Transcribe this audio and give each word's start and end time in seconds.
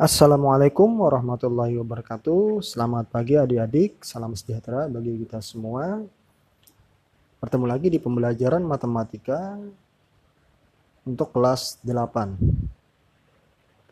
Assalamualaikum 0.00 1.04
warahmatullahi 1.04 1.76
wabarakatuh. 1.76 2.64
Selamat 2.64 3.12
pagi 3.12 3.36
adik-adik, 3.36 4.00
salam 4.00 4.32
sejahtera 4.32 4.88
bagi 4.88 5.20
kita 5.20 5.44
semua. 5.44 6.00
Bertemu 7.44 7.68
lagi 7.68 7.92
di 7.92 8.00
pembelajaran 8.00 8.64
matematika 8.64 9.60
untuk 11.04 11.36
kelas 11.36 11.76
8. 11.84 12.40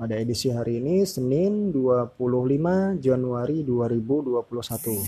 Pada 0.01 0.17
edisi 0.17 0.49
hari 0.49 0.81
ini 0.81 1.05
Senin 1.05 1.69
25 1.69 2.17
Januari 2.97 3.61
2021. 3.61 5.05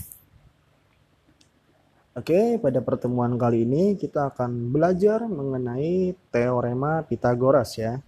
Oke, 2.21 2.61
pada 2.61 2.85
pertemuan 2.85 3.41
kali 3.41 3.65
ini 3.65 3.97
kita 3.97 4.29
akan 4.29 4.69
belajar 4.69 5.25
mengenai 5.25 6.13
teorema 6.29 7.01
Pitagoras 7.01 7.81
ya. 7.81 8.05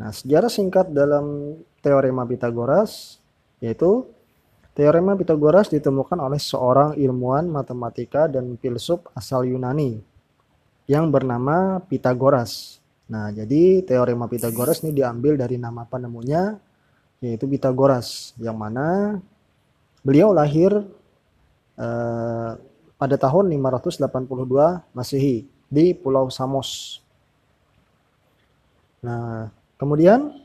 Nah, 0.00 0.10
sejarah 0.10 0.48
singkat 0.48 0.88
dalam 0.96 1.56
teorema 1.84 2.24
Pitagoras 2.24 3.20
yaitu 3.60 4.08
teorema 4.72 5.12
Pitagoras 5.12 5.68
ditemukan 5.68 6.16
oleh 6.16 6.40
seorang 6.40 6.96
ilmuwan 6.96 7.44
matematika 7.52 8.24
dan 8.24 8.56
filsuf 8.56 9.04
asal 9.12 9.44
Yunani 9.44 10.00
yang 10.88 11.12
bernama 11.12 11.84
Pitagoras. 11.84 12.80
Nah, 13.12 13.28
jadi 13.28 13.84
teorema 13.84 14.24
Pitagoras 14.24 14.80
ini 14.80 14.96
diambil 14.96 15.36
dari 15.36 15.60
nama 15.60 15.84
penemunya 15.84 16.56
yaitu 17.20 17.44
Pitagoras 17.44 18.32
yang 18.40 18.56
mana 18.56 19.20
beliau 20.00 20.32
lahir 20.32 20.72
Eh, 21.80 22.52
pada 23.00 23.16
tahun 23.16 23.48
582 23.48 24.84
Masehi 24.92 25.48
di 25.72 25.96
Pulau 25.96 26.28
Samos. 26.28 27.00
Nah, 29.00 29.48
kemudian 29.80 30.36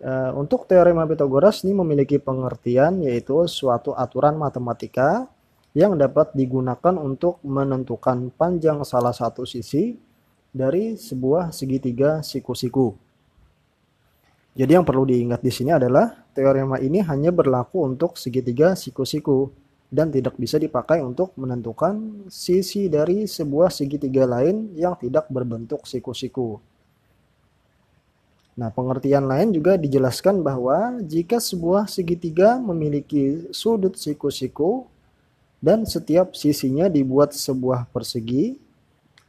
uh, 0.00 0.32
untuk 0.32 0.64
teorema 0.64 1.04
Pitagoras 1.04 1.60
ini 1.68 1.76
memiliki 1.76 2.16
pengertian 2.16 3.04
yaitu 3.04 3.44
suatu 3.44 3.92
aturan 3.92 4.40
matematika 4.40 5.28
yang 5.76 5.92
dapat 6.00 6.32
digunakan 6.32 6.96
untuk 6.96 7.36
menentukan 7.44 8.32
panjang 8.32 8.80
salah 8.80 9.12
satu 9.12 9.44
sisi 9.44 10.00
dari 10.48 10.96
sebuah 10.96 11.52
segitiga 11.52 12.24
siku-siku. 12.24 12.96
Jadi 14.56 14.72
yang 14.72 14.88
perlu 14.88 15.04
diingat 15.04 15.44
di 15.44 15.52
sini 15.52 15.76
adalah 15.76 16.24
teorema 16.32 16.80
ini 16.80 17.04
hanya 17.04 17.28
berlaku 17.28 17.84
untuk 17.84 18.16
segitiga 18.16 18.72
siku-siku 18.72 19.52
dan 19.92 20.08
tidak 20.08 20.40
bisa 20.40 20.56
dipakai 20.56 21.04
untuk 21.04 21.36
menentukan 21.36 22.24
sisi 22.32 22.88
dari 22.88 23.28
sebuah 23.28 23.68
segitiga 23.68 24.24
lain 24.24 24.72
yang 24.72 24.96
tidak 24.96 25.28
berbentuk 25.28 25.84
siku-siku. 25.84 26.56
Nah, 28.56 28.72
pengertian 28.72 29.28
lain 29.28 29.52
juga 29.52 29.76
dijelaskan 29.76 30.40
bahwa 30.40 30.96
jika 31.04 31.36
sebuah 31.36 31.84
segitiga 31.92 32.56
memiliki 32.56 33.52
sudut 33.52 34.00
siku-siku 34.00 34.88
dan 35.60 35.84
setiap 35.84 36.32
sisinya 36.32 36.88
dibuat 36.88 37.36
sebuah 37.36 37.84
persegi, 37.92 38.56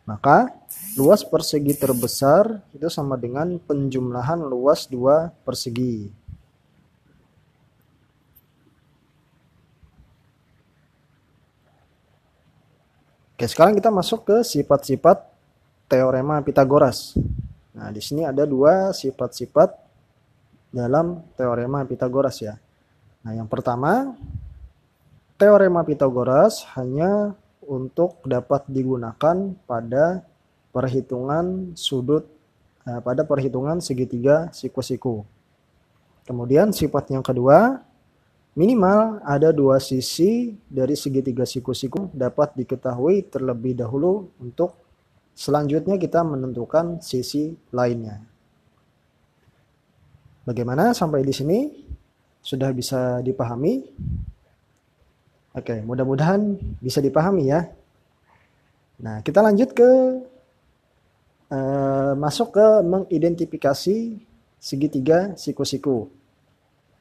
maka 0.08 0.48
luas 0.96 1.28
persegi 1.28 1.76
terbesar 1.76 2.64
itu 2.72 2.88
sama 2.88 3.20
dengan 3.20 3.60
penjumlahan 3.60 4.40
luas 4.48 4.88
dua 4.88 5.36
persegi. 5.44 6.08
Oke, 13.36 13.44
sekarang 13.44 13.76
kita 13.76 13.92
masuk 13.92 14.24
ke 14.24 14.38
sifat-sifat 14.48 15.20
teorema 15.92 16.40
Pitagoras. 16.40 17.12
Nah, 17.78 17.94
di 17.94 18.02
sini 18.02 18.26
ada 18.26 18.42
dua 18.50 18.90
sifat-sifat 18.90 19.70
dalam 20.74 21.22
teorema 21.38 21.86
Pitagoras 21.86 22.42
ya. 22.42 22.58
Nah, 23.22 23.38
yang 23.38 23.46
pertama, 23.46 24.18
teorema 25.38 25.86
Pitagoras 25.86 26.66
hanya 26.74 27.38
untuk 27.62 28.18
dapat 28.26 28.66
digunakan 28.66 29.54
pada 29.70 30.26
perhitungan 30.74 31.78
sudut 31.78 32.26
eh, 32.90 33.02
pada 33.06 33.22
perhitungan 33.22 33.78
segitiga 33.78 34.50
siku-siku. 34.50 35.22
Kemudian 36.26 36.74
sifat 36.74 37.14
yang 37.14 37.22
kedua, 37.24 37.88
Minimal 38.58 39.22
ada 39.22 39.54
dua 39.54 39.78
sisi 39.78 40.58
dari 40.66 40.98
segitiga 40.98 41.46
siku-siku 41.46 42.10
dapat 42.10 42.58
diketahui 42.58 43.30
terlebih 43.30 43.78
dahulu 43.78 44.34
untuk 44.42 44.74
selanjutnya 45.38 46.02
kita 46.02 46.26
menentukan 46.26 46.98
sisi 46.98 47.54
lainnya. 47.70 48.18
Bagaimana 50.50 50.98
sampai 50.98 51.22
di 51.22 51.34
sini? 51.36 51.60
Sudah 52.42 52.74
bisa 52.74 53.22
dipahami? 53.22 53.86
Oke, 55.54 55.84
mudah-mudahan 55.86 56.58
bisa 56.82 57.04
dipahami 57.04 57.54
ya. 57.54 57.70
Nah, 58.98 59.22
kita 59.22 59.46
lanjut 59.46 59.78
ke 59.78 59.90
uh, 61.54 62.14
masuk 62.18 62.58
ke 62.58 62.68
mengidentifikasi 62.82 64.18
segitiga 64.58 65.38
siku-siku. 65.38 66.10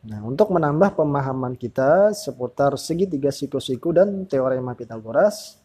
Nah, 0.06 0.22
untuk 0.22 0.52
menambah 0.52 0.94
pemahaman 0.94 1.56
kita 1.56 2.12
seputar 2.12 2.76
segitiga 2.78 3.32
siku-siku 3.32 3.90
dan 3.90 4.28
teorema 4.28 4.76
Pitagoras, 4.76 5.58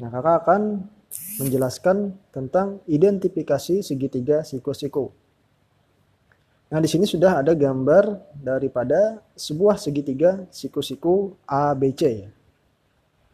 nah 0.00 0.08
kakak 0.08 0.36
akan 0.44 0.62
menjelaskan 1.40 2.16
tentang 2.32 2.80
identifikasi 2.88 3.84
segitiga 3.84 4.42
siku-siku. 4.42 5.12
Nah, 6.66 6.82
di 6.82 6.88
sini 6.90 7.06
sudah 7.06 7.46
ada 7.46 7.54
gambar 7.54 8.34
daripada 8.34 9.22
sebuah 9.38 9.78
segitiga 9.78 10.44
siku-siku 10.50 11.38
ABC. 11.46 12.26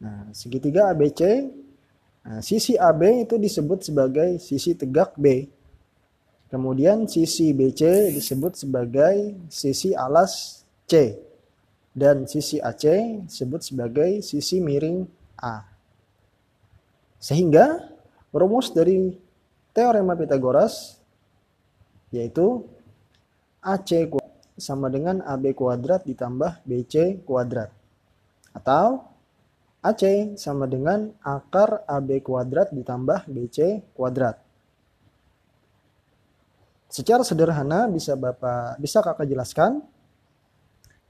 Nah, 0.04 0.28
segitiga 0.36 0.92
ABC, 0.92 1.48
nah, 2.28 2.44
sisi 2.44 2.76
AB 2.76 3.24
itu 3.24 3.40
disebut 3.40 3.88
sebagai 3.88 4.36
sisi 4.36 4.76
tegak 4.76 5.16
B 5.16 5.48
Kemudian 6.52 7.08
sisi 7.08 7.56
BC 7.56 8.12
disebut 8.12 8.60
sebagai 8.60 9.40
sisi 9.48 9.96
alas 9.96 10.60
C. 10.84 11.16
Dan 11.96 12.28
sisi 12.28 12.60
AC 12.60 12.84
disebut 13.24 13.64
sebagai 13.64 14.20
sisi 14.20 14.60
miring 14.60 15.08
A. 15.40 15.71
Sehingga 17.22 17.86
rumus 18.34 18.74
dari 18.74 19.14
teorema 19.70 20.18
Pitagoras 20.18 20.98
yaitu 22.10 22.66
AC 23.62 24.10
sama 24.58 24.90
dengan 24.90 25.22
AB 25.22 25.54
kuadrat 25.54 26.02
ditambah 26.02 26.66
BC 26.66 27.22
kuadrat. 27.22 27.70
Atau 28.50 29.06
AC 29.86 30.34
sama 30.34 30.66
dengan 30.66 31.14
akar 31.22 31.86
AB 31.86 32.26
kuadrat 32.26 32.74
ditambah 32.74 33.30
BC 33.30 33.86
kuadrat. 33.94 34.42
Secara 36.92 37.24
sederhana 37.24 37.88
bisa 37.88 38.18
Bapak 38.18 38.76
bisa 38.76 39.00
Kakak 39.00 39.24
jelaskan 39.24 39.80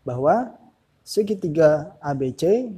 bahwa 0.07 0.55
segitiga 1.03 1.97
ABC 1.99 2.71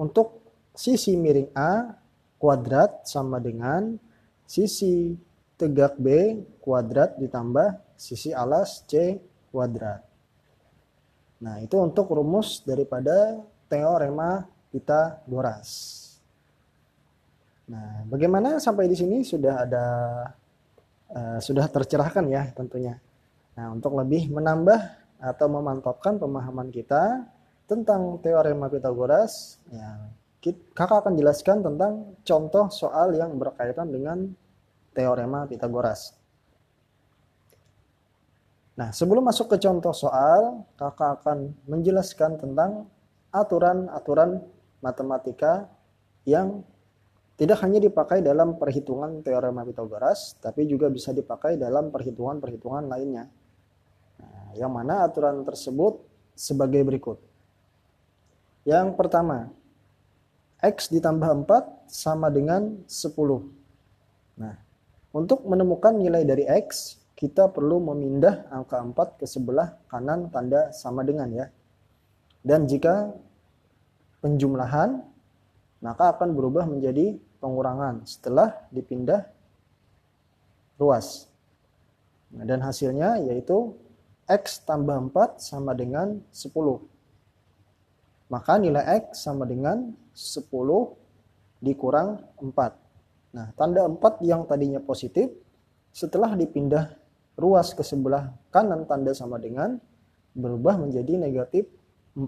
untuk 0.00 0.40
sisi 0.72 1.18
miring 1.18 1.52
A 1.52 2.03
kuadrat 2.44 3.08
sama 3.08 3.40
dengan 3.40 3.96
sisi 4.44 5.16
tegak 5.56 5.96
B 5.96 6.36
kuadrat 6.60 7.16
ditambah 7.16 7.96
sisi 7.96 8.36
alas 8.36 8.84
C 8.84 9.16
kuadrat. 9.48 10.04
Nah, 11.40 11.64
itu 11.64 11.80
untuk 11.80 12.12
rumus 12.12 12.60
daripada 12.60 13.40
teorema 13.64 14.44
Pitagoras. 14.68 15.70
Nah, 17.64 18.04
bagaimana 18.12 18.60
sampai 18.60 18.92
di 18.92 18.96
sini 18.98 19.24
sudah 19.24 19.64
ada 19.64 19.86
uh, 21.16 21.38
sudah 21.40 21.64
tercerahkan 21.64 22.28
ya 22.28 22.52
tentunya. 22.52 23.00
Nah, 23.56 23.72
untuk 23.72 23.96
lebih 23.96 24.28
menambah 24.28 25.00
atau 25.16 25.46
memantapkan 25.48 26.20
pemahaman 26.20 26.68
kita 26.68 27.24
tentang 27.64 28.20
teorema 28.20 28.68
Pitagoras, 28.68 29.56
ya, 29.72 30.12
kakak 30.52 31.06
akan 31.06 31.14
jelaskan 31.16 31.64
tentang 31.64 32.18
contoh 32.20 32.68
soal 32.68 33.16
yang 33.16 33.38
berkaitan 33.40 33.88
dengan 33.88 34.28
teorema 34.92 35.48
Pitagoras. 35.48 36.12
Nah, 38.74 38.90
sebelum 38.90 39.22
masuk 39.22 39.54
ke 39.54 39.56
contoh 39.62 39.94
soal, 39.94 40.66
kakak 40.74 41.22
akan 41.22 41.54
menjelaskan 41.70 42.36
tentang 42.36 42.90
aturan-aturan 43.30 44.42
matematika 44.82 45.70
yang 46.26 46.66
tidak 47.34 47.62
hanya 47.66 47.82
dipakai 47.82 48.22
dalam 48.22 48.58
perhitungan 48.58 49.22
teorema 49.22 49.62
Pitagoras, 49.62 50.38
tapi 50.42 50.66
juga 50.66 50.90
bisa 50.90 51.14
dipakai 51.14 51.54
dalam 51.54 51.94
perhitungan-perhitungan 51.94 52.90
lainnya. 52.90 53.30
Nah, 54.18 54.54
yang 54.58 54.70
mana 54.74 55.06
aturan 55.06 55.42
tersebut 55.46 56.02
sebagai 56.34 56.82
berikut. 56.82 57.18
Yang 58.66 58.94
pertama, 58.98 59.50
X 60.64 60.88
ditambah 60.88 61.44
4 61.44 61.84
sama 61.84 62.32
dengan 62.32 62.80
10. 62.88 64.40
Nah, 64.40 64.56
untuk 65.12 65.44
menemukan 65.44 65.92
nilai 65.92 66.24
dari 66.24 66.48
X, 66.48 66.96
kita 67.12 67.52
perlu 67.52 67.84
memindah 67.84 68.48
angka 68.48 68.80
4 68.80 69.20
ke 69.20 69.26
sebelah 69.28 69.76
kanan 69.92 70.32
tanda 70.32 70.72
sama 70.72 71.04
dengan 71.04 71.28
ya. 71.28 71.52
Dan 72.40 72.64
jika 72.64 73.12
penjumlahan, 74.24 75.04
maka 75.84 76.16
akan 76.16 76.32
berubah 76.32 76.64
menjadi 76.64 77.20
pengurangan 77.44 78.08
setelah 78.08 78.56
dipindah 78.72 79.28
ruas. 80.80 81.28
Nah, 82.32 82.48
dan 82.48 82.64
hasilnya 82.64 83.20
yaitu 83.20 83.76
X 84.24 84.64
tambah 84.64 84.96
4 85.12 85.44
sama 85.44 85.76
dengan 85.76 86.24
10. 86.32 86.93
Maka 88.34 88.58
nilai 88.58 88.82
X 89.06 89.22
sama 89.30 89.46
dengan 89.46 89.94
10 90.10 90.42
dikurang 91.62 92.18
4. 92.42 92.50
Nah, 93.38 93.54
tanda 93.54 93.86
4 93.86 94.26
yang 94.26 94.42
tadinya 94.42 94.82
positif 94.82 95.30
setelah 95.94 96.34
dipindah 96.34 96.98
ruas 97.38 97.70
ke 97.78 97.86
sebelah 97.86 98.34
kanan 98.50 98.90
tanda 98.90 99.14
sama 99.14 99.38
dengan 99.38 99.78
berubah 100.34 100.82
menjadi 100.82 101.14
negatif 101.14 101.70
4. 102.18 102.26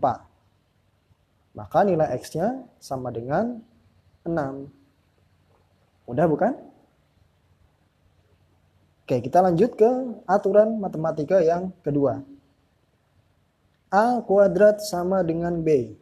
Maka 1.58 1.78
nilai 1.82 2.14
X-nya 2.22 2.62
sama 2.78 3.10
dengan 3.10 3.58
6. 4.22 4.30
Mudah 6.06 6.26
bukan? 6.30 6.54
Oke, 9.02 9.26
kita 9.26 9.42
lanjut 9.42 9.74
ke 9.74 9.90
aturan 10.30 10.78
matematika 10.78 11.42
yang 11.42 11.74
kedua. 11.82 12.22
A 13.92 14.18
kuadrat 14.22 14.82
sama 14.82 15.22
dengan 15.22 15.62
B. 15.62 15.94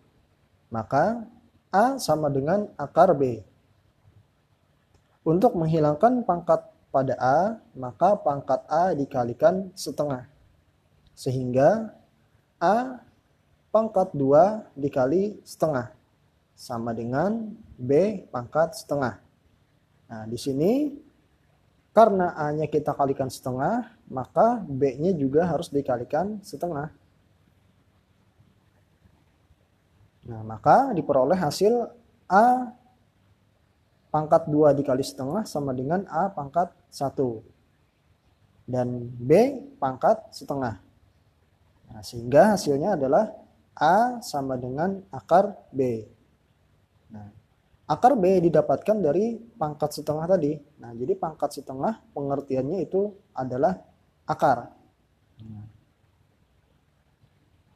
Maka 0.73 1.29
A 1.69 2.01
sama 2.01 2.33
dengan 2.33 2.71
akar 2.81 3.13
B. 3.13 3.45
Untuk 5.25 5.57
menghilangkan 5.57 6.25
pangkat 6.25 6.65
pada 6.93 7.15
A, 7.17 7.39
maka 7.77 8.17
pangkat 8.17 8.61
A 8.69 8.93
dikalikan 8.93 9.73
setengah. 9.77 10.29
Sehingga 11.17 11.93
A 12.61 13.01
pangkat 13.75 14.15
2 14.15 14.77
dikali 14.79 15.41
setengah. 15.43 15.93
Sama 16.55 16.95
dengan 16.95 17.51
B 17.75 18.23
pangkat 18.31 18.79
setengah. 18.79 19.19
Nah, 20.07 20.25
di 20.31 20.39
sini 20.39 20.95
karena 21.95 22.35
A-nya 22.35 22.67
kita 22.67 22.91
kalikan 22.91 23.31
setengah, 23.31 23.95
maka 24.11 24.59
B-nya 24.67 25.15
juga 25.15 25.47
harus 25.47 25.71
dikalikan 25.71 26.43
setengah. 26.43 26.91
Nah, 30.25 30.41
maka 30.41 30.93
diperoleh 30.97 31.37
hasil 31.37 31.85
A 32.29 32.73
pangkat 34.09 34.49
2 34.49 34.73
dikali 34.73 35.05
setengah 35.05 35.45
sama 35.45 35.77
dengan 35.77 36.09
A 36.09 36.33
pangkat 36.33 36.73
1. 36.89 37.45
Dan 38.65 39.13
B 39.21 39.61
pangkat 39.77 40.33
setengah. 40.33 40.81
Nah, 41.93 42.01
sehingga 42.01 42.57
hasilnya 42.57 42.97
adalah 42.97 43.29
A 43.77 44.23
sama 44.25 44.57
dengan 44.57 45.05
akar 45.13 45.53
B. 45.69 46.09
Nah, 47.13 47.29
akar 47.85 48.17
B 48.17 48.41
didapatkan 48.49 48.97
dari 49.05 49.37
pangkat 49.37 50.01
setengah 50.01 50.25
tadi. 50.25 50.57
Nah, 50.81 50.97
jadi 50.97 51.13
pangkat 51.21 51.61
setengah 51.61 52.01
pengertiannya 52.17 52.81
itu 52.81 53.13
adalah 53.37 53.77
akar. 54.25 54.73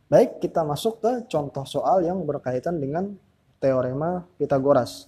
Baik, 0.08 0.40
kita 0.40 0.64
masuk 0.64 1.04
ke 1.04 1.12
contoh 1.28 1.68
soal 1.68 2.00
yang 2.00 2.24
berkaitan 2.24 2.80
dengan 2.80 3.12
teorema 3.60 4.24
Pitagoras. 4.40 5.04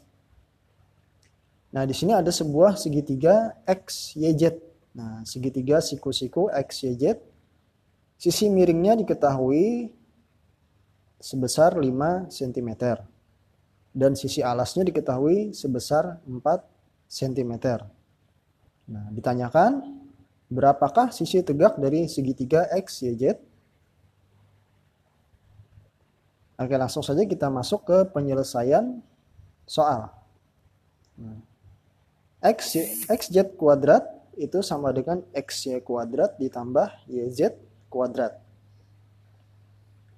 Nah, 1.72 1.88
di 1.88 1.96
sini 1.96 2.12
ada 2.12 2.28
sebuah 2.28 2.76
segitiga 2.76 3.56
X, 3.64 4.12
Y, 4.20 4.28
Z. 4.36 4.60
Nah, 4.92 5.24
segitiga 5.24 5.80
siku-siku 5.80 6.52
X, 6.52 6.84
Y, 6.84 7.00
Z. 7.00 7.16
Sisi 8.20 8.52
miringnya 8.52 8.92
diketahui 9.00 9.88
sebesar 11.16 11.80
5 11.80 12.28
cm. 12.28 12.70
Dan 13.96 14.12
sisi 14.12 14.44
alasnya 14.44 14.84
diketahui 14.84 15.56
sebesar 15.56 16.20
4 16.28 17.08
cm. 17.08 17.52
Nah, 18.92 19.08
ditanyakan 19.16 19.80
berapakah 20.52 21.08
sisi 21.08 21.40
tegak 21.40 21.80
dari 21.80 22.04
segitiga 22.04 22.68
X, 22.68 23.00
Oke, 26.60 26.76
langsung 26.76 27.00
saja 27.00 27.24
kita 27.24 27.48
masuk 27.48 27.88
ke 27.88 27.96
penyelesaian 28.12 29.00
soal. 29.64 30.12
Nah, 31.16 31.40
X, 32.40 32.76
xz 33.08 33.56
kuadrat 33.56 34.04
itu 34.40 34.64
sama 34.64 34.92
dengan 34.96 35.20
xy 35.36 35.76
kuadrat 35.84 36.40
ditambah 36.40 36.88
yz 37.04 37.52
kuadrat. 37.92 38.40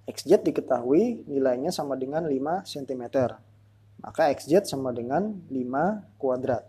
xz 0.06 0.42
diketahui 0.46 1.26
nilainya 1.26 1.74
sama 1.74 1.98
dengan 1.98 2.26
5 2.26 2.62
cm. 2.62 3.02
Maka 4.02 4.30
xz 4.34 4.70
sama 4.70 4.94
dengan 4.94 5.34
5 5.46 6.18
kuadrat. 6.22 6.66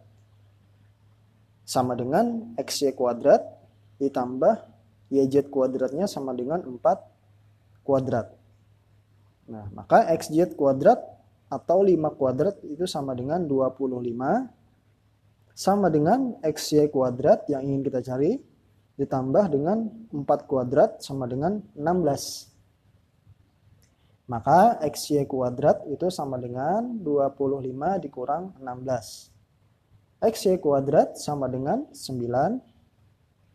Sama 1.65 1.93
dengan 1.93 2.57
xy 2.61 2.93
kuadrat 2.97 3.45
ditambah 4.01 4.69
yz 5.13 5.49
kuadratnya 5.53 6.09
sama 6.09 6.33
dengan 6.33 6.61
4 6.61 7.85
kuadrat. 7.85 8.42
Nah, 9.49 9.67
maka 9.75 10.07
xz 10.15 10.55
kuadrat 10.55 10.99
atau 11.51 11.83
5 11.83 12.17
kuadrat 12.17 12.55
itu 12.65 12.87
sama 12.87 13.13
dengan 13.13 13.43
25 13.45 14.63
sama 15.53 15.93
dengan 15.93 16.33
xy 16.41 16.89
kuadrat 16.89 17.45
yang 17.45 17.61
ingin 17.61 17.85
kita 17.85 18.01
cari 18.01 18.41
ditambah 18.97 19.45
dengan 19.53 19.85
4 20.09 20.49
kuadrat 20.49 21.01
sama 21.01 21.29
dengan 21.29 21.61
16. 21.77 22.49
Maka 24.29 24.81
xy 24.89 25.21
kuadrat 25.29 25.85
itu 25.93 26.09
sama 26.09 26.41
dengan 26.41 26.97
25 27.05 28.01
dikurang 28.01 28.53
16. 28.57 29.29
xy 30.33 30.57
kuadrat 30.57 31.13
sama 31.21 31.45
dengan 31.45 31.85
9. 31.93 32.57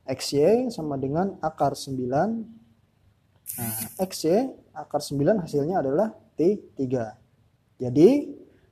xy 0.07 0.71
sama 0.71 0.95
dengan 1.03 1.35
akar 1.43 1.75
9. 1.75 1.99
Nah, 3.59 3.75
xy 4.07 4.55
akar 4.79 5.03
9 5.03 5.43
hasilnya 5.43 5.83
adalah 5.83 6.15
T3. 6.39 6.83
Jadi 7.79 8.09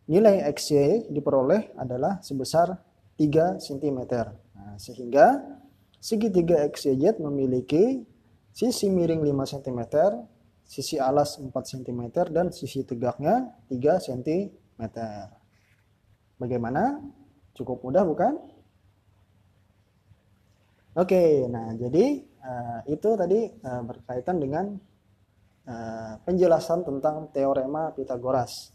nilai 0.06 0.46
xy 0.54 1.10
diperoleh 1.10 1.74
adalah 1.74 2.22
sebesar 2.22 2.78
3 3.18 3.58
cm. 3.58 3.98
Nah, 4.54 4.78
sehingga 4.78 5.42
segitiga 5.98 6.62
XYZ 6.70 7.18
memiliki 7.18 8.06
sisi 8.54 8.86
miring 8.86 9.24
5 9.24 9.52
cm, 9.58 9.80
sisi 10.62 10.96
alas 11.00 11.40
4 11.40 11.50
cm, 11.50 12.30
dan 12.30 12.54
sisi 12.54 12.86
tegaknya 12.86 13.50
3 13.66 14.06
cm. 14.06 14.82
Bagaimana? 16.36 17.00
Cukup 17.56 17.80
mudah 17.82 18.04
bukan? 18.04 18.36
Oke, 20.96 21.44
nah 21.52 21.76
jadi 21.76 22.24
uh, 22.40 22.80
itu 22.88 23.08
tadi 23.20 23.52
uh, 23.52 23.82
berkaitan 23.84 24.40
dengan 24.40 24.76
uh, 25.66 26.16
penjelasan 26.22 26.86
tentang 26.86 27.28
teorema 27.34 27.92
Pitagoras. 27.92 28.72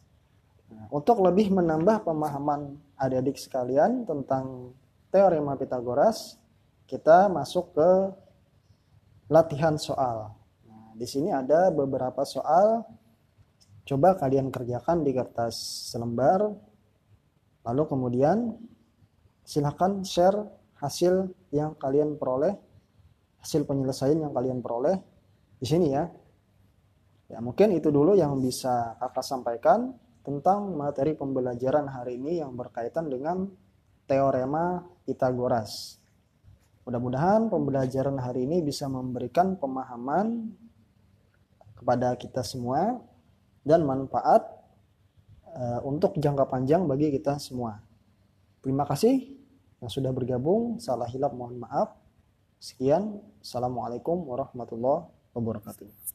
Nah, 0.71 0.87
untuk 0.91 1.19
lebih 1.19 1.51
menambah 1.51 2.07
pemahaman 2.07 2.79
adik-adik 2.95 3.35
sekalian 3.35 4.07
tentang 4.07 4.75
teorema 5.11 5.59
Pitagoras, 5.59 6.39
kita 6.87 7.27
masuk 7.27 7.75
ke 7.75 7.89
latihan 9.31 9.75
soal. 9.79 10.35
Nah, 10.67 10.91
di 10.95 11.07
sini 11.07 11.31
ada 11.31 11.71
beberapa 11.71 12.23
soal. 12.27 12.83
Coba 13.87 14.15
kalian 14.15 14.51
kerjakan 14.51 15.03
di 15.03 15.11
kertas 15.11 15.55
selembar. 15.91 16.51
Lalu 17.67 17.83
kemudian 17.87 18.55
silahkan 19.43 20.03
share 20.07 20.47
hasil 20.79 21.29
yang 21.53 21.75
kalian 21.77 22.15
peroleh, 22.17 22.55
hasil 23.43 23.67
penyelesaian 23.67 24.17
yang 24.17 24.33
kalian 24.33 24.63
peroleh 24.63 24.97
di 25.61 25.65
sini 25.67 25.93
ya. 25.93 26.09
Ya 27.31 27.39
mungkin 27.39 27.71
itu 27.71 27.87
dulu 27.87 28.11
yang 28.19 28.43
bisa 28.43 28.99
kakak 28.99 29.23
sampaikan 29.23 29.95
tentang 30.19 30.75
materi 30.75 31.15
pembelajaran 31.15 31.87
hari 31.87 32.19
ini 32.19 32.43
yang 32.43 32.59
berkaitan 32.59 33.07
dengan 33.07 33.47
teorema 34.03 34.83
Pitagoras. 35.07 35.95
Mudah-mudahan 36.83 37.47
pembelajaran 37.47 38.19
hari 38.19 38.43
ini 38.43 38.59
bisa 38.59 38.91
memberikan 38.91 39.55
pemahaman 39.55 40.51
kepada 41.79 42.19
kita 42.19 42.43
semua 42.43 42.99
dan 43.63 43.87
manfaat 43.87 44.43
uh, 45.55 45.79
untuk 45.87 46.19
jangka 46.19 46.51
panjang 46.51 46.83
bagi 46.83 47.15
kita 47.15 47.39
semua. 47.39 47.79
Terima 48.59 48.83
kasih 48.83 49.39
yang 49.79 49.89
sudah 49.89 50.11
bergabung. 50.11 50.83
Salah 50.83 51.07
hilap 51.07 51.31
mohon 51.31 51.63
maaf. 51.63 51.95
Sekian. 52.59 53.23
Assalamualaikum 53.39 54.21
warahmatullahi 54.27 55.07
wabarakatuh. 55.33 56.10